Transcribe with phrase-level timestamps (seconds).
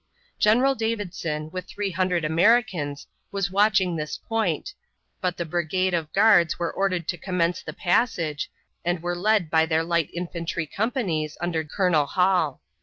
[0.39, 4.73] General Davidson, with 300 Americans, was watching this point,
[5.21, 8.49] but the brigade of guards were ordered to commence the passage
[8.83, 12.61] and were led by their light infantry companies under Colonel Hall.